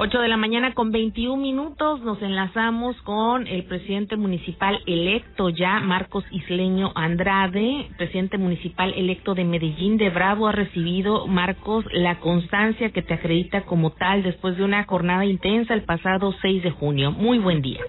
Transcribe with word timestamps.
8 0.00 0.20
de 0.20 0.28
la 0.28 0.36
mañana 0.36 0.74
con 0.74 0.92
21 0.92 1.42
minutos 1.42 2.00
nos 2.02 2.22
enlazamos 2.22 2.94
con 3.02 3.48
el 3.48 3.64
presidente 3.64 4.14
municipal 4.14 4.78
electo 4.86 5.48
ya, 5.48 5.80
Marcos 5.80 6.24
Isleño 6.30 6.92
Andrade, 6.94 7.88
presidente 7.96 8.38
municipal 8.38 8.94
electo 8.94 9.34
de 9.34 9.42
Medellín 9.42 9.96
de 9.96 10.10
Bravo. 10.10 10.46
Ha 10.46 10.52
recibido, 10.52 11.26
Marcos, 11.26 11.84
la 11.90 12.20
constancia 12.20 12.90
que 12.90 13.02
te 13.02 13.14
acredita 13.14 13.62
como 13.62 13.90
tal 13.90 14.22
después 14.22 14.56
de 14.56 14.62
una 14.62 14.84
jornada 14.84 15.24
intensa 15.24 15.74
el 15.74 15.82
pasado 15.82 16.32
6 16.42 16.62
de 16.62 16.70
junio. 16.70 17.10
Muy 17.10 17.40
buen 17.40 17.60
día. 17.60 17.80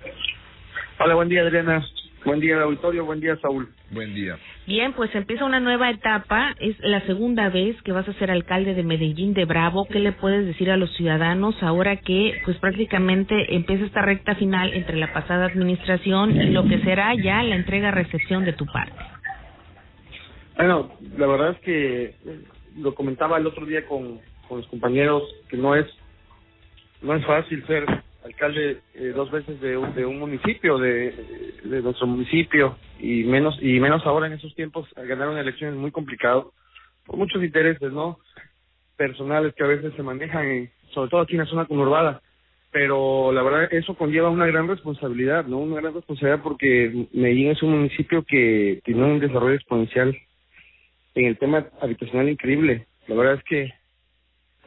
Hola, 1.00 1.14
buen 1.14 1.30
día, 1.30 1.42
Adriana. 1.42 1.86
Buen 2.26 2.40
día, 2.42 2.62
auditorio. 2.62 3.06
Buen 3.06 3.22
día, 3.22 3.38
Saúl. 3.38 3.70
Buen 3.92 4.14
día. 4.14 4.38
Bien, 4.68 4.94
pues 4.94 5.14
empieza 5.16 5.46
una 5.46 5.60
nueva 5.60 5.90
etapa. 5.90 6.54
Es 6.60 6.78
la 6.80 7.02
segunda 7.06 7.50
vez 7.50 7.82
que 7.84 7.92
vas 7.92 8.08
a 8.08 8.14
ser 8.14 8.30
alcalde 8.30 8.74
de 8.74 8.84
Medellín 8.84 9.34
de 9.34 9.46
Bravo. 9.46 9.88
¿Qué 9.90 10.00
le 10.00 10.12
puedes 10.12 10.46
decir 10.46 10.70
a 10.70 10.78
los 10.78 10.94
ciudadanos 10.96 11.56
ahora 11.64 11.96
que, 11.98 12.42
pues 12.44 12.58
prácticamente 12.58 13.56
empieza 13.56 13.86
esta 13.86 14.02
recta 14.02 14.36
final 14.36 14.74
entre 14.74 14.98
la 14.98 15.14
pasada 15.14 15.46
administración 15.46 16.36
y 16.36 16.52
lo 16.52 16.66
que 16.68 16.80
será 16.80 17.16
ya 17.16 17.42
la 17.42 17.56
entrega-recepción 17.56 18.44
de 18.44 18.54
tu 18.54 18.66
parte? 18.66 18.94
Bueno, 20.58 20.92
la 21.18 21.26
verdad 21.26 21.52
es 21.52 21.60
que 21.60 22.16
lo 22.78 22.94
comentaba 22.96 23.38
el 23.38 23.48
otro 23.48 23.66
día 23.66 23.86
con, 23.86 24.20
con 24.48 24.58
los 24.58 24.68
compañeros 24.68 25.24
que 25.50 25.56
no 25.56 25.76
es 25.76 25.88
no 27.02 27.16
es 27.16 27.26
fácil 27.26 27.66
ser 27.66 27.86
alcalde 28.24 28.80
eh, 28.94 29.14
dos 29.16 29.32
veces 29.32 29.60
de, 29.62 29.78
de 29.96 30.06
un 30.06 30.20
municipio, 30.20 30.78
de, 30.78 31.14
de 31.64 31.82
nuestro 31.82 32.08
municipio, 32.08 32.78
y 33.00 33.24
menos 33.24 33.58
y 33.62 33.80
menos 33.80 34.06
ahora 34.06 34.28
en 34.28 34.34
esos 34.34 34.54
tiempos, 34.56 34.88
ganar 34.96 35.30
una 35.30 35.42
elección 35.42 35.74
es 35.74 35.80
muy 35.80 35.92
complicado, 35.92 36.54
por 37.06 37.18
muchos 37.18 37.44
intereses, 37.44 37.92
¿no? 37.92 38.20
Personales 38.98 39.54
que 39.56 39.64
a 39.64 39.68
veces 39.68 39.94
se 39.96 40.04
manejan, 40.04 40.70
sobre 40.94 41.10
todo 41.10 41.22
aquí 41.22 41.34
en 41.34 41.40
la 41.40 41.46
zona 41.46 41.66
conurbada, 41.66 42.22
pero 42.72 43.32
la 43.32 43.42
verdad 43.42 43.74
eso 43.74 43.96
conlleva 43.96 44.30
una 44.30 44.46
gran 44.46 44.68
responsabilidad, 44.68 45.46
¿no? 45.46 45.58
Una 45.58 45.82
gran 45.82 45.94
responsabilidad 45.94 46.44
porque 46.44 47.08
Medellín 47.14 47.50
es 47.50 47.64
un 47.64 47.72
municipio 47.72 48.24
que 48.24 48.82
tiene 48.84 49.04
un 49.04 49.20
desarrollo 49.20 49.56
exponencial 49.56 50.16
en 51.16 51.26
el 51.26 51.38
tema 51.38 51.68
habitacional 51.82 52.30
increíble. 52.30 52.86
La 53.08 53.16
verdad 53.16 53.36
es 53.36 53.44
que 53.44 53.74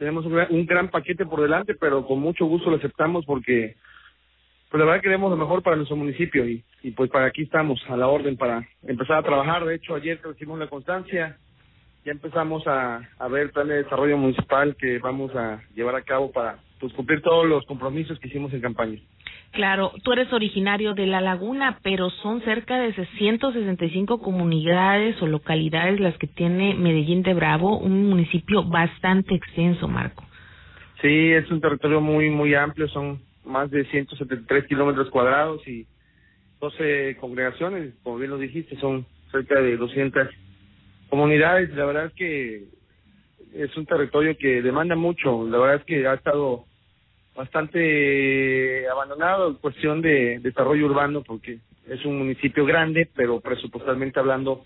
tenemos 0.03 0.25
un 0.25 0.65
gran, 0.65 0.89
paquete 0.89 1.25
por 1.25 1.41
delante, 1.41 1.75
pero 1.75 2.05
con 2.05 2.19
mucho 2.19 2.45
gusto 2.45 2.69
lo 2.69 2.75
aceptamos 2.75 3.23
porque 3.25 3.77
pues 4.69 4.79
la 4.79 4.85
verdad 4.85 5.01
queremos 5.01 5.31
lo 5.31 5.37
mejor 5.37 5.63
para 5.63 5.77
nuestro 5.77 5.95
municipio 5.95 6.45
y, 6.45 6.61
y 6.81 6.91
pues 6.91 7.09
para 7.09 7.27
aquí 7.27 7.43
estamos 7.43 7.81
a 7.87 7.95
la 7.95 8.09
orden 8.09 8.35
para 8.35 8.67
empezar 8.85 9.15
a 9.15 9.23
trabajar. 9.23 9.63
De 9.63 9.75
hecho, 9.75 9.95
ayer 9.95 10.19
recibimos 10.21 10.59
la 10.59 10.67
constancia, 10.67 11.37
ya 12.03 12.11
empezamos 12.11 12.67
a, 12.67 13.07
a 13.17 13.27
ver 13.29 13.43
el 13.43 13.51
plan 13.51 13.69
de 13.69 13.83
desarrollo 13.83 14.17
municipal 14.17 14.75
que 14.75 14.99
vamos 14.99 15.33
a 15.35 15.61
llevar 15.73 15.95
a 15.95 16.01
cabo 16.01 16.33
para 16.33 16.57
pues 16.81 16.91
cumplir 16.91 17.21
todos 17.21 17.47
los 17.47 17.65
compromisos 17.65 18.19
que 18.19 18.27
hicimos 18.27 18.51
en 18.51 18.59
campaña. 18.59 18.99
Claro, 19.53 19.91
tú 20.03 20.13
eres 20.13 20.33
originario 20.33 20.95
de 20.95 21.05
La 21.05 21.21
Laguna, 21.21 21.77
pero 21.83 22.09
son 22.09 22.41
cerca 22.41 22.79
de 22.79 22.91
165 23.19 24.19
comunidades 24.19 25.21
o 25.21 25.27
localidades 25.27 25.99
las 25.99 26.17
que 26.17 26.25
tiene 26.25 26.73
Medellín 26.73 27.21
de 27.21 27.35
Bravo, 27.35 27.77
un 27.77 28.09
municipio 28.09 28.63
bastante 28.63 29.35
extenso, 29.35 29.87
Marco. 29.87 30.23
Sí, 31.03 31.31
es 31.31 31.51
un 31.51 31.61
territorio 31.61 32.01
muy, 32.01 32.31
muy 32.31 32.55
amplio, 32.55 32.87
son 32.87 33.21
más 33.45 33.69
de 33.69 33.85
173 33.85 34.65
kilómetros 34.65 35.11
cuadrados 35.11 35.67
y 35.67 35.85
12 36.59 37.17
congregaciones, 37.19 37.93
como 38.01 38.17
bien 38.17 38.31
lo 38.31 38.39
dijiste, 38.39 38.75
son 38.77 39.05
cerca 39.31 39.61
de 39.61 39.77
200 39.77 40.29
comunidades. 41.09 41.69
La 41.75 41.85
verdad 41.85 42.05
es 42.07 42.13
que 42.13 42.63
es 43.53 43.77
un 43.77 43.85
territorio 43.85 44.35
que 44.35 44.63
demanda 44.63 44.95
mucho, 44.95 45.47
la 45.47 45.59
verdad 45.59 45.75
es 45.75 45.83
que 45.83 46.07
ha 46.07 46.15
estado 46.15 46.65
bastante 47.35 48.87
abandonado 48.89 49.49
en 49.49 49.55
cuestión 49.55 50.01
de 50.01 50.39
desarrollo 50.39 50.85
urbano 50.85 51.23
porque 51.23 51.59
es 51.87 52.05
un 52.05 52.19
municipio 52.19 52.65
grande 52.65 53.09
pero 53.15 53.39
presupuestalmente 53.39 54.19
hablando 54.19 54.65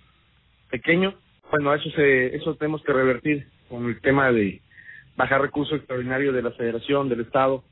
pequeño 0.69 1.13
bueno 1.49 1.73
eso 1.73 1.89
se 1.91 2.35
eso 2.35 2.55
tenemos 2.55 2.83
que 2.83 2.93
revertir 2.93 3.47
con 3.69 3.85
el 3.85 4.01
tema 4.01 4.31
de 4.31 4.61
bajar 5.17 5.41
recursos 5.41 5.79
extraordinarios 5.79 6.33
de 6.33 6.43
la 6.43 6.51
federación 6.51 7.09
del 7.09 7.21
estado 7.21 7.63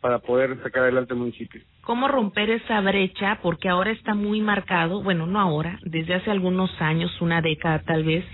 para 0.00 0.18
poder 0.18 0.60
sacar 0.62 0.82
adelante 0.82 1.14
el 1.14 1.20
municipio. 1.20 1.62
¿Cómo 1.84 2.08
romper 2.08 2.48
esa 2.48 2.80
brecha? 2.80 3.40
Porque 3.42 3.68
ahora 3.68 3.90
está 3.90 4.14
muy 4.14 4.40
marcado, 4.40 5.02
bueno, 5.02 5.26
no 5.26 5.38
ahora, 5.38 5.78
desde 5.82 6.14
hace 6.14 6.30
algunos 6.30 6.70
años, 6.80 7.10
una 7.20 7.42
década 7.42 7.82
tal 7.82 8.04
vez, 8.04 8.24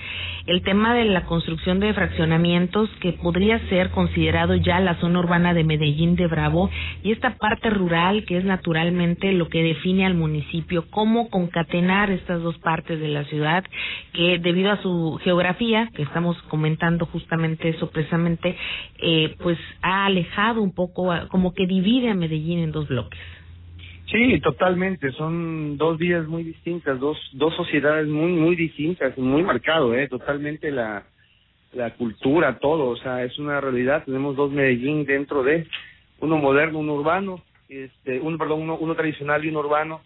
el 0.46 0.62
tema 0.62 0.94
de 0.94 1.06
la 1.06 1.24
construcción 1.24 1.80
de 1.80 1.92
fraccionamientos 1.92 2.88
que 3.00 3.12
podría 3.12 3.58
ser 3.68 3.90
considerado 3.90 4.54
ya 4.54 4.78
la 4.78 4.94
zona 5.00 5.18
urbana 5.18 5.52
de 5.52 5.64
Medellín 5.64 6.14
de 6.14 6.28
Bravo 6.28 6.70
y 7.02 7.10
esta 7.10 7.38
parte 7.38 7.70
rural 7.70 8.24
que 8.24 8.36
es 8.38 8.44
naturalmente 8.44 9.32
lo 9.32 9.48
que 9.48 9.64
define 9.64 10.06
al 10.06 10.14
municipio, 10.14 10.84
cómo 10.88 11.28
concatenar 11.28 12.10
estas 12.10 12.42
dos 12.42 12.56
partes 12.58 13.00
de 13.00 13.08
la 13.08 13.24
ciudad 13.24 13.64
que 14.12 14.38
debido 14.38 14.70
a 14.70 14.80
su 14.80 15.18
geografía, 15.24 15.90
que 15.96 16.02
estamos 16.02 16.40
comentando 16.42 17.04
justamente 17.06 17.70
eso 17.70 17.90
precisamente, 17.90 18.56
eh, 19.02 19.34
pues 19.42 19.58
ha 19.82 20.06
alejado 20.06 20.62
un 20.62 20.72
poco, 20.72 21.12
como 21.30 21.52
que 21.52 21.66
divide 21.66 22.10
a 22.10 22.14
Medellín 22.14 22.60
en 22.60 22.70
dos 22.70 22.86
bloques. 22.86 23.18
Sí, 24.10 24.40
totalmente. 24.40 25.12
Son 25.12 25.76
dos 25.76 25.96
vidas 25.98 26.26
muy 26.26 26.42
distintas, 26.42 26.98
dos 26.98 27.16
dos 27.34 27.54
sociedades 27.54 28.08
muy 28.08 28.32
muy 28.32 28.56
distintas, 28.56 29.16
muy 29.16 29.42
marcado, 29.42 29.94
eh, 29.94 30.08
totalmente 30.08 30.70
la 30.70 31.04
la 31.72 31.94
cultura, 31.94 32.58
todo, 32.58 32.88
o 32.88 32.96
sea, 32.96 33.22
es 33.24 33.38
una 33.38 33.60
realidad. 33.60 34.04
Tenemos 34.04 34.34
dos 34.34 34.50
Medellín 34.50 35.04
dentro 35.04 35.44
de 35.44 35.66
uno 36.18 36.36
moderno, 36.38 36.80
uno 36.80 36.94
urbano, 36.94 37.42
este, 37.68 38.18
uno 38.18 38.36
perdón, 38.36 38.62
uno, 38.62 38.76
uno 38.76 38.96
tradicional 38.96 39.44
y 39.44 39.48
uno 39.48 39.60
urbano. 39.60 40.00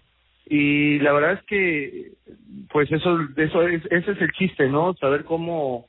Y 0.46 0.98
la 0.98 1.12
verdad 1.14 1.32
es 1.32 1.42
que, 1.44 2.12
pues 2.70 2.92
eso, 2.92 3.18
eso 3.36 3.62
es, 3.66 3.82
ese 3.90 4.10
es 4.10 4.20
el 4.20 4.30
chiste, 4.32 4.68
¿no? 4.68 4.94
Saber 4.94 5.24
cómo 5.24 5.86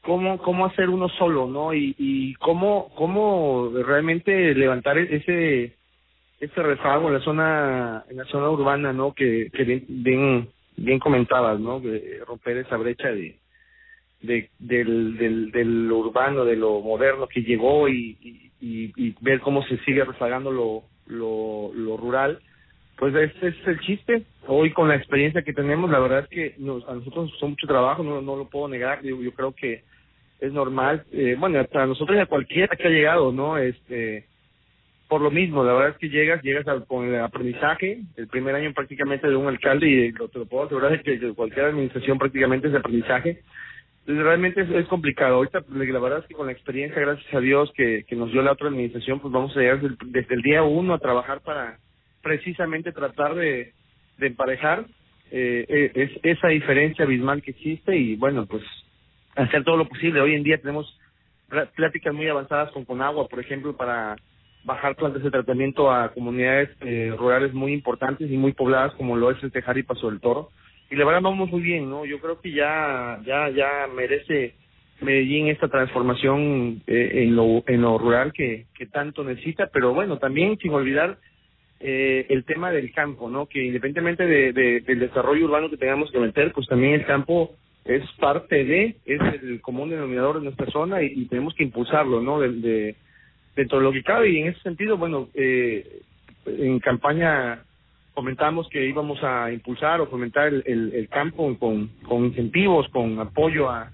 cómo 0.00 0.38
cómo 0.38 0.64
hacer 0.64 0.88
uno 0.88 1.10
solo, 1.10 1.46
¿no? 1.46 1.74
Y, 1.74 1.94
y 1.98 2.34
cómo 2.34 2.90
cómo 2.94 3.70
realmente 3.84 4.54
levantar 4.54 4.96
ese 4.96 5.76
ese 6.42 6.60
rezago 6.60 7.06
en 7.06 7.14
la 7.14 7.20
zona 7.20 8.04
en 8.10 8.16
la 8.16 8.24
zona 8.24 8.50
urbana 8.50 8.92
no 8.92 9.14
que, 9.14 9.48
bien, 9.88 10.48
bien 10.76 10.98
comentabas 10.98 11.60
no 11.60 11.80
romper 12.26 12.56
esa 12.56 12.76
brecha 12.76 13.08
de 13.12 13.36
de 14.22 14.50
del 14.58 15.16
del 15.18 15.52
del 15.52 15.92
urbano 15.92 16.44
de 16.44 16.56
lo 16.56 16.80
moderno 16.80 17.28
que 17.28 17.42
llegó 17.42 17.88
y 17.88 18.50
y, 18.60 19.14
ver 19.20 19.40
cómo 19.40 19.62
se 19.64 19.78
sigue 19.78 20.04
rezagando 20.04 20.50
lo 20.50 20.82
lo 21.06 21.70
lo 21.74 21.96
rural 21.96 22.40
pues 22.96 23.14
ese 23.14 23.48
es 23.48 23.66
el 23.66 23.80
chiste. 23.80 24.22
Hoy 24.46 24.72
con 24.72 24.88
la 24.88 24.96
experiencia 24.96 25.42
que 25.42 25.52
tenemos 25.52 25.90
la 25.90 25.98
verdad 25.98 26.20
es 26.20 26.28
que 26.28 26.54
nos, 26.58 26.86
a 26.88 26.94
nosotros 26.94 27.24
nos 27.24 27.30
costó 27.32 27.48
mucho 27.48 27.66
trabajo 27.68 28.02
no 28.02 28.20
no 28.20 28.34
lo 28.34 28.48
puedo 28.48 28.66
negar. 28.66 29.00
Yo, 29.02 29.22
yo 29.22 29.32
creo 29.32 29.52
que 29.52 29.84
es 30.40 30.52
normal 30.52 31.04
eh, 31.12 31.36
bueno 31.38 31.64
para 31.66 31.86
nosotros 31.86 32.16
y 32.18 32.20
a 32.20 32.26
cualquiera 32.26 32.76
que 32.76 32.88
ha 32.88 32.90
llegado 32.90 33.30
no 33.30 33.58
este 33.58 34.26
por 35.12 35.20
lo 35.20 35.30
mismo, 35.30 35.62
la 35.62 35.74
verdad 35.74 35.90
es 35.90 35.98
que 35.98 36.08
llegas, 36.08 36.42
llegas 36.42 36.66
al, 36.66 36.86
con 36.86 37.06
el 37.06 37.20
aprendizaje, 37.20 38.00
el 38.16 38.28
primer 38.28 38.54
año 38.54 38.72
prácticamente 38.72 39.28
de 39.28 39.36
un 39.36 39.46
alcalde 39.46 39.86
y 39.86 40.10
lo, 40.10 40.28
te 40.28 40.38
lo 40.38 40.46
puedo 40.46 40.64
asegurar 40.64 40.94
es 40.94 41.02
que 41.02 41.34
cualquier 41.34 41.66
administración 41.66 42.16
prácticamente 42.16 42.68
es 42.68 42.74
aprendizaje. 42.74 43.42
Realmente 44.06 44.62
es, 44.62 44.86
complicado. 44.86 45.34
Ahorita 45.34 45.62
la 45.68 46.00
verdad 46.00 46.20
es 46.20 46.26
que 46.28 46.34
con 46.34 46.46
la 46.46 46.52
experiencia, 46.52 46.98
gracias 46.98 47.34
a 47.34 47.40
Dios 47.40 47.70
que, 47.76 48.06
que 48.08 48.16
nos 48.16 48.32
dio 48.32 48.40
la 48.40 48.52
otra 48.52 48.68
administración, 48.68 49.20
pues 49.20 49.30
vamos 49.30 49.54
a 49.54 49.60
llegar 49.60 49.82
desde, 49.82 50.34
el 50.34 50.40
día 50.40 50.62
uno 50.62 50.94
a 50.94 50.98
trabajar 50.98 51.42
para 51.42 51.76
precisamente 52.22 52.90
tratar 52.90 53.34
de, 53.34 53.74
emparejar 54.18 54.86
eh, 55.30 55.90
es, 55.94 56.10
esa 56.22 56.48
diferencia 56.48 57.04
abismal 57.04 57.42
que 57.42 57.50
existe 57.50 57.94
y 57.94 58.16
bueno, 58.16 58.46
pues 58.46 58.62
hacer 59.36 59.62
todo 59.62 59.76
lo 59.76 59.86
posible. 59.86 60.22
Hoy 60.22 60.36
en 60.36 60.42
día 60.42 60.56
tenemos 60.56 60.98
pláticas 61.76 62.14
muy 62.14 62.28
avanzadas 62.28 62.70
con 62.70 62.86
Conagua, 62.86 63.28
por 63.28 63.40
ejemplo, 63.40 63.76
para 63.76 64.16
bajar 64.64 64.96
plantas 64.96 65.22
de 65.22 65.30
tratamiento 65.30 65.90
a 65.90 66.12
comunidades 66.12 66.70
eh, 66.80 67.14
rurales 67.16 67.52
muy 67.52 67.72
importantes 67.72 68.30
y 68.30 68.36
muy 68.36 68.52
pobladas 68.52 68.94
como 68.94 69.16
lo 69.16 69.30
es 69.30 69.42
el 69.42 69.52
Tejar 69.52 69.78
y 69.78 69.82
Paso 69.82 70.10
del 70.10 70.20
Toro. 70.20 70.50
Y 70.90 70.96
la 70.96 71.04
verdad 71.04 71.22
vamos 71.22 71.50
muy 71.50 71.62
bien, 71.62 71.88
¿no? 71.88 72.04
Yo 72.04 72.20
creo 72.20 72.40
que 72.40 72.52
ya 72.52 73.20
ya 73.24 73.48
ya 73.48 73.88
merece 73.94 74.54
Medellín 75.00 75.48
esta 75.48 75.68
transformación 75.68 76.82
eh, 76.86 77.24
en 77.24 77.34
lo 77.34 77.64
en 77.66 77.82
lo 77.82 77.98
rural 77.98 78.32
que 78.32 78.66
que 78.74 78.86
tanto 78.86 79.24
necesita, 79.24 79.68
pero 79.72 79.94
bueno, 79.94 80.18
también 80.18 80.58
sin 80.58 80.72
olvidar 80.72 81.18
eh, 81.80 82.26
el 82.28 82.44
tema 82.44 82.70
del 82.70 82.92
campo, 82.92 83.28
¿no? 83.28 83.46
Que 83.46 83.64
independientemente 83.64 84.24
de, 84.24 84.52
de, 84.52 84.80
del 84.80 85.00
desarrollo 85.00 85.46
urbano 85.46 85.68
que 85.68 85.76
tengamos 85.76 86.12
que 86.12 86.20
meter, 86.20 86.52
pues 86.52 86.68
también 86.68 86.92
el 86.92 87.04
campo 87.04 87.56
es 87.84 88.04
parte 88.20 88.64
de, 88.64 88.96
es 89.04 89.20
el 89.42 89.60
común 89.60 89.90
denominador 89.90 90.38
de 90.38 90.44
nuestra 90.44 90.70
zona 90.70 91.02
y, 91.02 91.06
y 91.06 91.24
tenemos 91.26 91.54
que 91.54 91.64
impulsarlo, 91.64 92.20
¿no? 92.20 92.38
De, 92.38 92.52
de, 92.52 92.96
dentro 93.56 93.78
de 93.78 93.84
lo 93.84 93.92
que 93.92 94.02
cabe 94.02 94.30
y 94.30 94.38
en 94.38 94.48
ese 94.48 94.60
sentido, 94.60 94.96
bueno, 94.96 95.28
eh, 95.34 96.00
en 96.46 96.78
campaña 96.80 97.62
comentamos 98.14 98.68
que 98.68 98.86
íbamos 98.86 99.22
a 99.22 99.52
impulsar 99.52 100.00
o 100.00 100.06
fomentar 100.06 100.48
el, 100.48 100.62
el, 100.66 100.94
el 100.94 101.08
campo 101.08 101.56
con, 101.58 101.88
con 102.02 102.26
incentivos, 102.26 102.88
con 102.88 103.18
apoyo 103.18 103.70
a, 103.70 103.90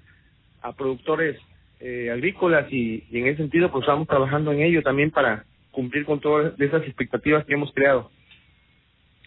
a 0.63 0.73
productores 0.73 1.39
eh, 1.81 2.11
agrícolas 2.11 2.73
y, 2.73 3.05
en 3.13 3.29
ese 3.29 3.39
sentido 3.39 3.71
pues 3.71 3.83
estamos 3.83 4.09
trabajando 4.09 4.53
en 4.53 4.63
ello 4.63 4.83
también 4.83 5.11
para 5.11 5.45
cumplir 5.71 6.05
con 6.05 6.21
todas 6.21 6.59
esas 6.59 6.83
expectativas 6.83 7.45
que 7.45 7.55
hemos 7.55 7.73
creado. 7.73 8.11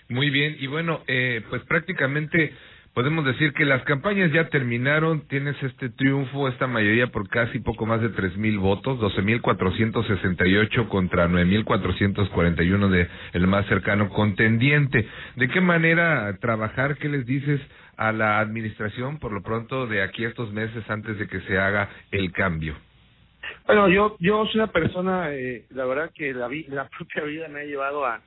Muy 0.09 0.29
bien, 0.29 0.57
y 0.59 0.67
bueno, 0.67 1.01
eh, 1.07 1.41
pues 1.49 1.63
prácticamente 1.63 2.53
podemos 2.93 3.25
decir 3.25 3.53
que 3.53 3.65
las 3.65 3.83
campañas 3.83 4.31
ya 4.31 4.49
terminaron, 4.49 5.27
tienes 5.27 5.55
este 5.63 5.89
triunfo, 5.89 6.47
esta 6.47 6.67
mayoría 6.67 7.07
por 7.07 7.29
casi 7.29 7.59
poco 7.59 7.85
más 7.85 8.01
de 8.01 8.09
tres 8.09 8.35
mil 8.37 8.59
votos, 8.59 8.99
doce 8.99 9.21
mil 9.21 9.41
cuatrocientos 9.41 10.05
sesenta 10.07 10.45
y 10.45 10.55
ocho 10.57 10.89
contra 10.89 11.27
nueve 11.27 11.45
mil 11.45 11.63
cuatrocientos 11.63 12.29
cuarenta 12.29 12.63
y 12.63 12.71
uno 12.71 12.89
de 12.89 13.07
más 13.47 13.65
cercano 13.67 14.09
contendiente. 14.09 15.07
¿De 15.35 15.47
qué 15.47 15.61
manera 15.61 16.35
trabajar? 16.39 16.97
¿Qué 16.97 17.07
les 17.07 17.25
dices 17.25 17.61
a 17.97 18.11
la 18.11 18.39
administración 18.39 19.19
por 19.19 19.31
lo 19.31 19.41
pronto 19.41 19.87
de 19.87 20.01
aquí 20.01 20.25
a 20.25 20.29
estos 20.29 20.51
meses 20.51 20.83
antes 20.89 21.17
de 21.17 21.27
que 21.27 21.39
se 21.41 21.57
haga 21.57 21.89
el 22.11 22.31
cambio? 22.31 22.75
Bueno, 23.65 23.89
yo 23.89 24.17
yo 24.19 24.45
soy 24.47 24.55
una 24.55 24.71
persona, 24.71 25.33
eh, 25.33 25.65
la 25.69 25.85
verdad 25.85 26.11
que 26.13 26.33
la, 26.33 26.49
la 26.67 26.89
propia 26.89 27.23
vida 27.23 27.47
me 27.47 27.61
ha 27.61 27.63
llevado 27.63 28.05
a 28.05 28.21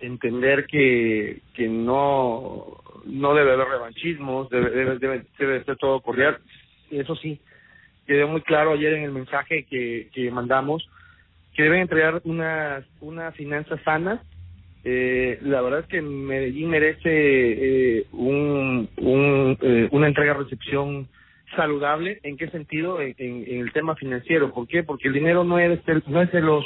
entender 0.00 0.66
que 0.66 1.42
que 1.54 1.68
no 1.68 2.78
no 3.04 3.34
debe 3.34 3.52
haber 3.52 3.68
revanchismos, 3.68 4.50
debe, 4.50 4.70
debe, 4.70 4.98
debe, 4.98 5.26
debe 5.38 5.64
ser 5.64 5.76
todo 5.76 6.00
cordial. 6.00 6.38
Eso 6.90 7.14
sí, 7.16 7.40
quedó 8.06 8.28
muy 8.28 8.42
claro 8.42 8.72
ayer 8.72 8.94
en 8.94 9.04
el 9.04 9.12
mensaje 9.12 9.64
que, 9.64 10.08
que 10.12 10.30
mandamos 10.30 10.88
que 11.54 11.64
deben 11.64 11.80
entregar 11.80 12.20
unas, 12.24 12.84
unas 13.00 13.34
finanzas 13.34 13.80
sanas. 13.84 14.20
Eh, 14.84 15.38
la 15.42 15.60
verdad 15.60 15.80
es 15.80 15.86
que 15.86 16.00
Medellín 16.00 16.70
merece 16.70 17.10
eh, 17.10 18.06
un, 18.12 18.88
un, 18.96 19.58
eh, 19.60 19.88
una 19.90 20.08
entrega-recepción 20.08 21.08
saludable. 21.56 22.20
¿En 22.22 22.36
qué 22.36 22.48
sentido? 22.48 23.00
En, 23.00 23.14
en, 23.18 23.60
el 23.60 23.72
tema 23.72 23.94
financiero. 23.96 24.52
¿Por 24.52 24.68
qué? 24.68 24.82
Porque 24.82 25.08
el 25.08 25.14
dinero 25.14 25.44
no 25.44 25.58
es, 25.58 25.84
de, 25.84 26.02
no 26.06 26.22
es 26.22 26.32
de 26.32 26.40
los, 26.40 26.64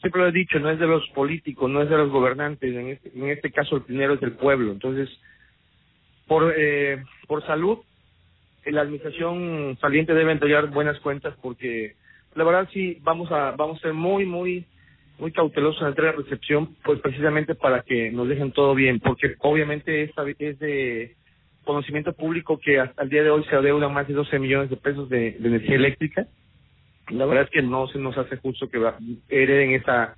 siempre 0.00 0.22
lo 0.22 0.28
he 0.28 0.32
dicho, 0.32 0.58
no 0.58 0.70
es 0.70 0.78
de 0.78 0.86
los 0.86 1.06
políticos, 1.10 1.70
no 1.70 1.82
es 1.82 1.90
de 1.90 1.96
los 1.96 2.10
gobernantes. 2.10 2.74
En 2.74 2.88
este, 2.88 3.12
en 3.14 3.28
este 3.28 3.52
caso 3.52 3.76
el 3.76 3.86
dinero 3.86 4.14
es 4.14 4.20
del 4.20 4.32
pueblo. 4.32 4.72
Entonces, 4.72 5.08
por, 6.28 6.54
eh, 6.56 7.02
por 7.26 7.44
salud, 7.46 7.78
la 8.66 8.82
administración 8.82 9.78
saliente 9.80 10.14
debe 10.14 10.32
entregar 10.32 10.68
buenas 10.68 10.98
cuentas 11.00 11.34
porque 11.40 11.94
la 12.34 12.44
verdad 12.44 12.68
sí 12.72 12.98
vamos 13.02 13.30
a 13.32 13.52
vamos 13.52 13.78
a 13.78 13.82
ser 13.82 13.94
muy 13.94 14.26
muy 14.26 14.66
muy 15.18 15.32
cautelosos 15.32 15.82
en 15.82 16.04
la 16.04 16.12
recepción 16.12 16.76
pues 16.84 17.00
precisamente 17.00 17.54
para 17.54 17.80
que 17.82 18.10
nos 18.10 18.28
dejen 18.28 18.52
todo 18.52 18.74
bien 18.74 19.00
porque 19.00 19.34
obviamente 19.40 20.02
esta 20.02 20.22
es 20.38 20.58
de 20.58 21.16
conocimiento 21.64 22.12
público 22.12 22.58
que 22.58 22.78
hasta 22.80 23.02
el 23.02 23.10
día 23.10 23.22
de 23.22 23.30
hoy 23.30 23.44
se 23.44 23.56
adeudan 23.56 23.92
más 23.92 24.06
de 24.08 24.14
12 24.14 24.38
millones 24.38 24.70
de 24.70 24.76
pesos 24.76 25.08
de, 25.08 25.32
de 25.32 25.48
energía 25.48 25.76
eléctrica. 25.76 26.26
La 27.10 27.26
verdad 27.26 27.44
es 27.44 27.50
que 27.50 27.62
no 27.62 27.88
se 27.88 27.98
nos 27.98 28.16
hace 28.16 28.36
justo 28.36 28.70
que 28.70 28.78
hereden 29.28 29.72
esa 29.72 30.14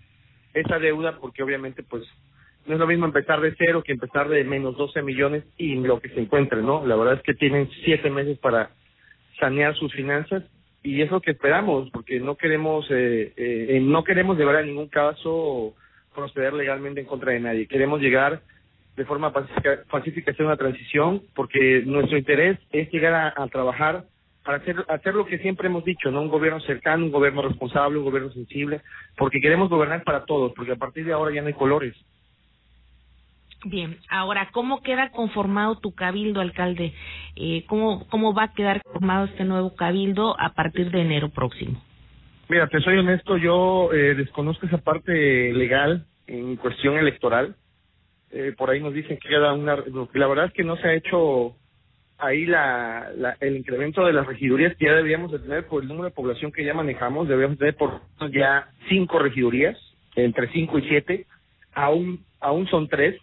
esa 0.55 0.79
deuda 0.79 1.19
porque 1.19 1.43
obviamente 1.43 1.83
pues 1.83 2.05
no 2.67 2.75
es 2.75 2.81
lo 2.81 2.87
mismo 2.87 3.07
empezar 3.07 3.41
de 3.41 3.55
cero 3.57 3.83
que 3.83 3.93
empezar 3.93 4.29
de 4.29 4.45
menos 4.45 4.77
12 4.77 5.03
millones 5.03 5.45
y 5.57 5.75
lo 5.77 6.01
que 6.01 6.09
se 6.11 6.21
encuentre, 6.21 6.63
¿no? 6.63 6.87
La 6.87 6.97
verdad 6.97 7.15
es 7.15 7.23
que 7.23 7.35
tienen 7.35 7.69
siete 7.85 8.11
meses 8.11 8.39
para 8.39 8.71
sanear 9.39 9.75
sus 9.75 9.93
finanzas 9.93 10.45
y 10.83 11.03
es 11.03 11.11
lo 11.11 11.21
que 11.21 11.33
esperamos, 11.33 11.91
porque 11.91 12.21
no 12.21 12.37
queremos, 12.37 12.87
eh, 12.91 13.33
eh, 13.37 13.81
no 13.83 14.05
queremos 14.05 14.39
llevar 14.39 14.57
a 14.57 14.63
ningún 14.63 14.89
caso 14.89 15.75
proceder 16.15 16.53
legalmente 16.55 17.01
en 17.01 17.07
contra 17.07 17.33
de 17.33 17.41
nadie. 17.41 17.67
Queremos 17.67 18.01
llegar 18.01 18.41
de 18.97 19.05
forma 19.05 19.33
pacífica, 19.33 19.81
pacífica 19.91 20.31
a 20.31 20.35
hacer 20.35 20.47
una 20.47 20.57
transición, 20.57 21.23
porque 21.35 21.83
nuestro 21.85 22.19
interés 22.19 22.59
es 22.73 22.91
llegar 22.91 23.15
a, 23.15 23.43
a 23.43 23.49
trabajar 23.49 24.05
para 24.45 24.59
hacer, 24.59 24.77
hacer 24.89 25.15
lo 25.15 25.27
que 25.27 25.39
siempre 25.39 25.69
hemos 25.69 25.85
dicho, 25.85 26.11
¿no? 26.11 26.23
Un 26.23 26.29
gobierno 26.29 26.61
cercano, 26.61 27.05
un 27.05 27.13
gobierno 27.13 27.43
responsable, 27.43 27.99
un 27.99 28.05
gobierno 28.05 28.31
sensible, 28.33 28.81
porque 29.17 29.41
queremos 29.41 29.69
gobernar 29.69 30.03
para 30.03 30.25
todos, 30.25 30.53
porque 30.55 30.73
a 30.73 30.77
partir 30.77 31.05
de 31.05 31.13
ahora 31.13 31.35
ya 31.35 31.43
no 31.43 31.49
hay 31.49 31.55
colores. 31.55 31.95
Bien, 33.65 33.99
ahora, 34.09 34.49
¿cómo 34.53 34.83
queda 34.83 35.11
conformado 35.11 35.77
tu 35.77 35.95
cabildo, 35.95 36.41
alcalde? 36.41 36.95
Eh, 37.37 37.65
¿cómo, 37.67 38.07
¿Cómo 38.09 38.33
va 38.33 38.45
a 38.45 38.55
quedar 38.55 38.83
conformado 38.83 39.27
este 39.27 39.45
nuevo 39.45 39.75
cabildo 39.75 40.35
a 40.41 40.55
partir 40.55 40.91
de 40.91 41.03
enero 41.03 41.29
próximo? 41.29 41.83
Mira, 42.49 42.69
te 42.69 42.81
soy 42.81 42.97
honesto, 42.99 43.37
yo 43.37 43.93
eh, 43.93 44.15
desconozco 44.15 44.67
esa 44.67 44.79
parte 44.79 45.53
legal 45.53 46.07
en 46.27 46.57
cuestión 46.57 46.97
electoral. 46.97 47.55
Eh, 48.33 48.55
por 48.57 48.71
ahí 48.71 48.81
nos 48.81 48.95
dicen 48.95 49.19
que 49.19 49.29
queda 49.29 49.53
una... 49.53 49.77
La 50.15 50.27
verdad 50.27 50.47
es 50.47 50.53
que 50.53 50.65
no 50.65 50.77
se 50.77 50.89
ha 50.89 50.95
hecho 50.95 51.55
ahí 52.21 52.47
la, 52.47 53.13
el 53.41 53.57
incremento 53.57 54.05
de 54.05 54.13
las 54.13 54.27
regidurías 54.27 54.77
que 54.77 54.87
ya 54.87 54.95
deberíamos 54.95 55.33
de 55.33 55.39
tener 55.39 55.67
por 55.67 55.83
el 55.83 55.89
número 55.89 56.07
de 56.07 56.15
población 56.15 56.53
que 56.53 56.65
ya 56.65 56.75
manejamos, 56.75 57.29
deberíamos 57.29 57.59
tener 57.59 57.77
por 57.77 58.01
ya 58.31 58.69
cinco 58.89 59.19
regidurías, 59.19 59.77
entre 60.17 60.49
cinco 60.53 60.79
y 60.79 60.89
siete, 60.89 61.27
aún, 61.73 62.25
aún 62.41 62.67
son 62.69 62.89
tres, 62.89 63.21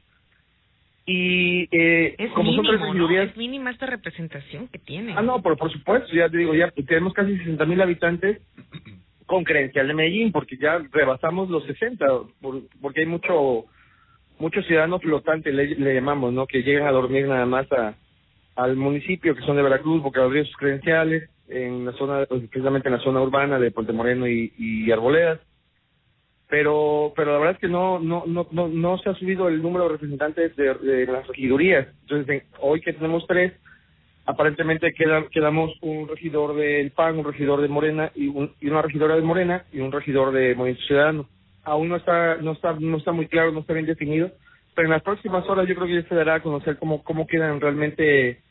y 1.10 1.70
eh, 1.72 2.16
es 2.18 2.32
como 2.32 2.52
mínimo, 2.52 2.64
son 2.64 2.66
tres 2.66 2.82
regidurías... 2.82 3.30
Es 3.30 3.38
mínima 3.38 3.72
esta 3.72 3.86
representación 3.86 4.68
que 4.68 4.78
tiene. 4.78 5.14
Ah, 5.16 5.22
no, 5.22 5.42
por, 5.42 5.58
por 5.58 5.72
supuesto, 5.72 6.14
ya 6.14 6.28
te 6.28 6.38
digo, 6.38 6.54
ya 6.54 6.70
tenemos 6.72 7.14
casi 7.14 7.38
60 7.38 7.66
mil 7.66 7.82
habitantes 7.82 8.42
con 9.26 9.46
credencial 9.46 9.88
de 9.88 9.94
Medellín, 9.94 10.34
porque 10.34 10.58
ya 10.58 10.80
rebasamos 10.92 11.50
los 11.50 11.64
60, 11.66 12.06
por, 12.42 12.62
porque 12.82 13.00
hay 13.02 13.06
mucho 13.06 13.66
muchos 14.38 14.66
ciudadanos 14.68 15.02
flotantes, 15.02 15.56
le, 15.56 15.76
le, 15.76 15.96
llamamos, 15.96 16.34
¿no? 16.34 16.46
Que 16.46 16.62
llegan 16.62 16.88
a 16.88 16.92
dormir 16.92 17.26
nada 17.26 17.46
más 17.46 17.72
a, 17.72 17.96
al 18.58 18.76
municipio, 18.76 19.34
que 19.34 19.44
son 19.44 19.56
de 19.56 19.64
Veracruz, 19.64 20.04
porque 20.04 20.20
abrió 20.20 20.44
sus 20.44 20.58
credenciales, 20.58 21.30
en 21.48 21.86
la 21.86 21.94
zona, 21.94 22.26
pues, 22.28 22.42
precisamente 22.50 22.90
en 22.90 22.96
la 22.96 23.02
zona 23.02 23.22
urbana 23.22 23.60
de 23.60 23.72
Puente 23.72 23.94
Moreno 23.94 24.28
y, 24.28 24.52
y 24.58 24.92
Arboledas 24.92 25.40
pero 26.50 27.14
pero 27.16 27.34
la 27.34 27.38
verdad 27.40 27.56
es 27.56 27.60
que 27.60 27.68
no 27.68 28.00
no 28.00 28.24
no 28.26 28.48
no, 28.52 28.68
no 28.68 28.98
se 29.00 29.10
ha 29.10 29.16
subido 29.16 29.48
el 29.48 29.62
número 29.62 29.86
de 29.86 29.92
representantes 29.92 30.56
de, 30.56 31.06
las 31.06 31.28
regidurías. 31.28 31.88
Entonces 32.02 32.44
hoy 32.60 32.82
que 32.82 32.94
tenemos 32.94 33.26
tres 33.28 33.54
aparentemente 34.26 34.94
queda, 34.94 35.26
quedamos 35.30 35.72
un 35.82 36.08
regidor 36.08 36.56
del 36.56 36.92
PAN 36.92 37.20
un 37.20 37.26
regidor 37.26 37.62
de 37.62 37.68
Morena 37.68 38.12
y, 38.16 38.28
un, 38.28 38.54
y 38.60 38.68
una 38.68 38.82
regidora 38.82 39.16
de 39.16 39.22
Morena 39.22 39.66
y 39.72 39.80
un 39.80 39.92
regidor 39.92 40.34
de 40.34 40.56
Movimiento 40.56 40.86
Ciudadano. 40.86 41.30
Aún 41.64 41.90
no 41.90 41.98
está 41.98 42.38
no 42.38 42.54
está 42.54 42.76
no 42.80 42.98
está 42.98 43.12
muy 43.12 43.28
claro 43.28 43.52
no 43.52 43.60
está 43.60 43.74
bien 43.74 43.86
definido 43.86 44.32
pero 44.74 44.88
en 44.88 44.94
las 44.94 45.04
próximas 45.04 45.48
horas 45.50 45.68
yo 45.68 45.76
creo 45.76 45.88
que 45.88 46.02
ya 46.02 46.08
se 46.08 46.16
dará 46.16 46.36
a 46.36 46.44
conocer 46.44 46.78
cómo 46.78 47.04
cómo 47.04 47.28
quedan 47.28 47.60
realmente 47.60 48.42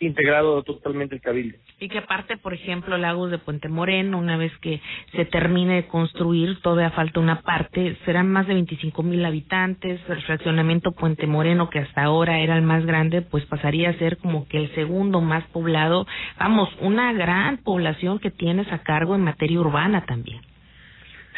integrado 0.00 0.62
totalmente 0.62 1.16
el 1.16 1.20
cabildo. 1.20 1.58
Y 1.80 1.88
que 1.88 1.98
aparte, 1.98 2.36
por 2.36 2.54
ejemplo, 2.54 2.96
Lagos 2.98 3.30
de 3.30 3.38
Puente 3.38 3.68
Moreno, 3.68 4.18
una 4.18 4.36
vez 4.36 4.52
que 4.58 4.80
se 5.12 5.24
termine 5.24 5.76
de 5.76 5.86
construir, 5.86 6.60
todavía 6.60 6.90
falta 6.90 7.20
una 7.20 7.42
parte, 7.42 7.96
serán 8.04 8.30
más 8.30 8.46
de 8.46 8.54
25 8.54 9.02
mil 9.02 9.24
habitantes, 9.24 10.00
el 10.08 10.22
fraccionamiento 10.22 10.92
Puente 10.92 11.26
Moreno, 11.26 11.70
que 11.70 11.80
hasta 11.80 12.02
ahora 12.02 12.40
era 12.40 12.56
el 12.56 12.62
más 12.62 12.84
grande, 12.86 13.22
pues 13.22 13.44
pasaría 13.46 13.90
a 13.90 13.98
ser 13.98 14.18
como 14.18 14.46
que 14.48 14.58
el 14.58 14.74
segundo 14.74 15.20
más 15.20 15.44
poblado. 15.48 16.06
Vamos, 16.38 16.68
una 16.80 17.12
gran 17.12 17.58
población 17.58 18.18
que 18.18 18.30
tienes 18.30 18.70
a 18.72 18.82
cargo 18.82 19.14
en 19.14 19.22
materia 19.22 19.60
urbana 19.60 20.04
también. 20.06 20.40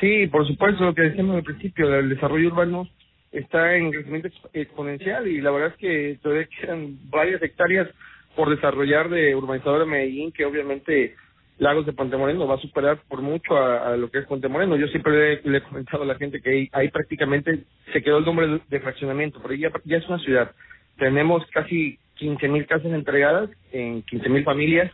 Sí, 0.00 0.26
por 0.29 0.47
supuesto, 0.47 0.85
lo 0.85 0.95
que 0.95 1.02
decíamos 1.02 1.37
al 1.37 1.43
principio, 1.43 1.95
el 1.95 2.09
desarrollo 2.09 2.49
urbano 2.49 2.88
está 3.33 3.76
en 3.76 3.93
crecimiento 3.93 4.29
exponencial 4.52 5.26
y 5.29 5.40
la 5.40 5.50
verdad 5.50 5.69
es 5.69 5.76
que 5.76 6.19
todavía 6.23 6.49
quedan 6.61 6.99
varias 7.11 7.43
hectáreas 7.43 7.88
por 8.37 8.51
desarrollar 8.51 9.09
de 9.09 9.35
urbanizador 9.35 9.81
de 9.81 9.87
Medellín, 9.87 10.33
que 10.33 10.45
obviamente 10.45 11.15
Lagos 11.59 11.85
de 11.85 11.93
Puente 11.93 12.17
Moreno 12.17 12.47
va 12.47 12.55
a 12.55 12.61
superar 12.61 13.01
por 13.09 13.21
mucho 13.21 13.57
a, 13.57 13.97
lo 13.97 14.11
que 14.11 14.19
es 14.19 14.27
Puente 14.27 14.49
Moreno. 14.49 14.77
Yo 14.77 14.87
siempre 14.89 15.41
le, 15.45 15.59
he 15.59 15.63
comentado 15.63 16.03
a 16.03 16.07
la 16.07 16.15
gente 16.15 16.41
que 16.41 16.69
ahí, 16.73 16.89
prácticamente 16.89 17.65
se 17.93 18.03
quedó 18.03 18.19
el 18.19 18.25
nombre 18.25 18.61
de, 18.69 18.81
fraccionamiento, 18.81 19.41
pero 19.43 19.55
ya, 19.55 19.71
ya 19.85 19.99
es 19.99 20.09
una 20.09 20.19
ciudad. 20.21 20.53
Tenemos 20.97 21.45
casi 21.53 21.99
15 22.17 22.49
mil 22.49 22.67
casas 22.67 22.93
entregadas 22.93 23.51
en 23.73 24.03
15 24.03 24.29
mil 24.29 24.45
familias 24.45 24.91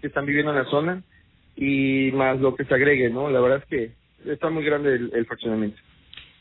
que 0.00 0.08
están 0.08 0.26
viviendo 0.26 0.52
en 0.52 0.58
la 0.58 0.70
zona 0.70 1.02
y 1.56 2.10
más 2.12 2.40
lo 2.40 2.54
que 2.54 2.64
se 2.64 2.74
agregue, 2.74 3.10
¿no? 3.10 3.30
La 3.30 3.40
verdad 3.40 3.58
es 3.58 3.66
que 3.66 4.32
está 4.32 4.50
muy 4.50 4.64
grande 4.64 4.94
el 4.94 5.26
fraccionamiento. 5.26 5.78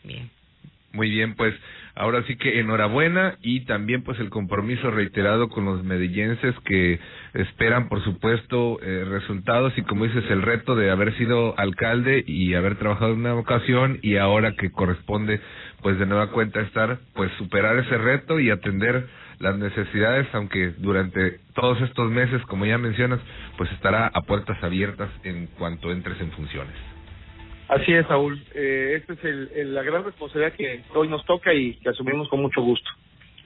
Bien. 0.04 0.37
Muy 0.94 1.10
bien, 1.10 1.36
pues 1.36 1.54
ahora 1.98 2.24
sí 2.24 2.38
que 2.38 2.60
enhorabuena 2.60 3.38
y 3.42 3.66
también 3.66 4.04
pues 4.04 4.20
el 4.20 4.30
compromiso 4.30 4.92
reiterado 4.92 5.50
con 5.50 5.66
los 5.66 5.84
medillenses 5.84 6.56
que 6.64 7.00
esperan 7.34 7.90
por 7.90 8.04
supuesto 8.04 8.80
eh, 8.82 9.04
resultados 9.06 9.74
y 9.78 9.82
como 9.82 10.06
dices 10.06 10.24
el 10.30 10.44
reto 10.44 10.76
de 10.76 10.92
haber 10.92 11.18
sido 11.18 11.58
alcalde 11.58 12.24
y 12.26 12.54
haber 12.54 12.78
trabajado 12.78 13.14
en 13.14 13.22
una 13.22 13.36
ocasión 13.36 14.00
y 14.02 14.18
ahora 14.18 14.54
que 14.54 14.72
corresponde 14.72 15.42
pues 15.82 15.98
de 16.00 16.06
nueva 16.06 16.32
cuenta 16.32 16.62
estar 16.62 17.00
pues 17.14 17.32
superar 17.38 17.78
ese 17.78 17.98
reto 17.98 18.40
y 18.40 18.52
atender 18.52 19.08
las 19.40 19.58
necesidades 19.58 20.28
aunque 20.34 20.74
durante 20.78 21.40
todos 21.56 21.82
estos 21.82 22.12
meses 22.12 22.42
como 22.44 22.66
ya 22.66 22.78
mencionas 22.78 23.20
pues 23.58 23.72
estará 23.72 24.08
a 24.08 24.22
puertas 24.22 24.64
abiertas 24.64 25.10
en 25.24 25.48
cuanto 25.58 25.92
entres 25.92 26.20
en 26.22 26.32
funciones. 26.32 26.97
Así 27.68 27.92
es, 27.92 28.08
Saúl. 28.08 28.42
Eh, 28.54 28.96
esta 28.98 29.14
es 29.14 29.24
el, 29.24 29.74
la 29.74 29.84
gran 29.84 30.04
responsabilidad 30.04 30.54
que 30.54 30.84
hoy 30.96 31.10
nos 31.10 31.26
toca 31.26 31.54
y 31.54 31.76
que 31.76 31.90
asumimos 31.90 32.30
con 32.30 32.42
mucho 32.42 32.62
gusto. 32.62 32.90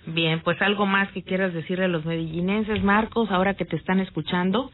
Bien, 0.05 0.41
pues 0.41 0.61
algo 0.61 0.85
más 0.85 1.11
que 1.11 1.23
quieras 1.23 1.53
decirle 1.53 1.85
a 1.85 1.87
los 1.87 2.05
medellinenses, 2.05 2.83
Marcos, 2.83 3.29
ahora 3.31 3.55
que 3.55 3.65
te 3.65 3.75
están 3.75 3.99
escuchando. 3.99 4.71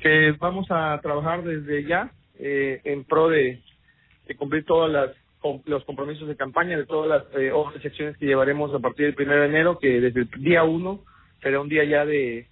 Que 0.00 0.32
vamos 0.38 0.66
a 0.70 0.98
trabajar 1.02 1.42
desde 1.42 1.84
ya 1.84 2.10
eh, 2.38 2.80
en 2.84 3.04
pro 3.04 3.28
de, 3.28 3.60
de 4.26 4.36
cumplir 4.36 4.64
todas 4.64 4.90
las 4.90 5.10
los 5.66 5.84
compromisos 5.84 6.26
de 6.26 6.36
campaña 6.36 6.76
de 6.76 6.84
todas 6.84 7.08
las 7.08 7.40
eh, 7.40 7.52
otras 7.52 7.80
secciones 7.80 8.16
que 8.16 8.26
llevaremos 8.26 8.74
a 8.74 8.80
partir 8.80 9.06
del 9.06 9.14
primero 9.14 9.42
de 9.42 9.48
enero, 9.48 9.78
que 9.78 10.00
desde 10.00 10.22
el 10.22 10.30
día 10.42 10.64
uno 10.64 11.00
será 11.40 11.60
un 11.60 11.68
día 11.68 11.84
ya 11.84 12.04
de, 12.04 12.46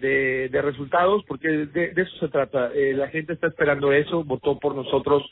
de, 0.00 0.48
de 0.48 0.62
resultados, 0.62 1.24
porque 1.26 1.48
de, 1.48 1.92
de 1.92 2.02
eso 2.02 2.18
se 2.18 2.28
trata. 2.28 2.72
Eh, 2.74 2.94
la 2.94 3.08
gente 3.08 3.32
está 3.32 3.46
esperando 3.46 3.92
eso, 3.92 4.24
votó 4.24 4.58
por 4.58 4.74
nosotros, 4.74 5.22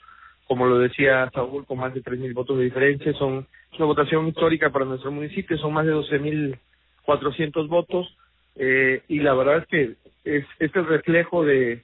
como 0.47 0.67
lo 0.67 0.79
decía 0.79 1.31
Saúl, 1.33 1.67
con 1.67 1.79
más 1.79 1.95
de 1.95 2.03
tres 2.03 2.19
mil 2.19 2.35
votos 2.35 2.59
de 2.59 2.65
diferencia. 2.65 3.13
Son, 3.15 3.47
es 3.73 3.79
una 3.79 3.87
votación 3.87 4.29
histórica 4.29 4.71
para 4.71 4.85
nuestro 4.85 5.11
municipio, 5.11 5.57
son 5.59 5.73
más 5.73 5.87
de 5.87 5.93
doce 5.93 6.19
mil 6.19 6.57
cuatrocientos 7.05 7.69
votos, 7.69 8.17
eh, 8.57 9.03
y 9.09 9.21
la 9.21 9.35
verdad 9.35 9.59
es 9.59 9.67
que 9.67 9.95
es, 10.25 10.45
es 10.59 10.75
el 10.75 10.87
reflejo 10.87 11.45
de 11.45 11.83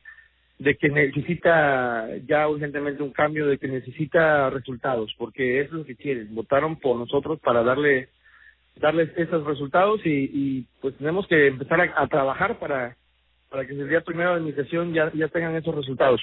que 0.79 0.89
necesita 0.89 2.07
ya 2.27 2.49
urgentemente 2.49 3.03
un 3.03 3.13
cambio, 3.13 3.47
de 3.47 3.59
que 3.59 3.69
necesita 3.69 4.51
resultados, 4.51 5.15
porque 5.19 5.61
es 5.61 5.71
lo 5.71 5.85
que 5.85 5.97
quieren. 5.97 6.35
Votaron 6.35 6.77
por 6.77 6.97
nosotros 6.97 7.41
para 7.41 7.63
darle 7.63 8.09
darles 8.77 9.11
esos 9.17 9.45
resultados 9.45 10.01
y, 10.05 10.31
y 10.33 10.67
pues 10.81 10.97
tenemos 10.97 11.27
que 11.27 11.49
empezar 11.49 11.81
a, 11.81 12.07
trabajar 12.09 12.59
para 12.59 12.97
para 13.51 13.67
que 13.67 13.73
el 13.73 13.89
día 13.89 14.01
primero 14.01 14.31
de 14.31 14.37
administración 14.37 14.93
ya 14.95 15.11
ya 15.13 15.29
tengan 15.29 15.55
esos 15.57 15.75
resultados. 15.75 16.21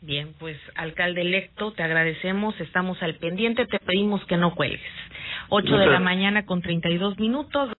Bien, 0.00 0.32
pues 0.38 0.56
alcalde 0.76 1.22
electo, 1.22 1.72
te 1.72 1.82
agradecemos, 1.82 2.58
estamos 2.60 3.02
al 3.02 3.16
pendiente, 3.16 3.66
te 3.66 3.80
pedimos 3.80 4.24
que 4.26 4.36
no 4.36 4.54
cuelgues. 4.54 4.80
Ocho 5.48 5.76
de 5.76 5.86
la 5.86 5.98
mañana 5.98 6.46
con 6.46 6.62
treinta 6.62 6.88
y 6.88 6.98
dos 6.98 7.18
minutos. 7.18 7.70